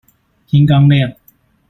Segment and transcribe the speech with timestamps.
[0.47, 1.11] 天剛亮